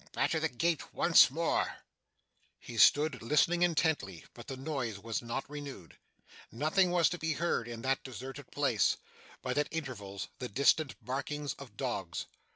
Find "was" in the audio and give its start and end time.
4.97-5.21, 6.89-7.07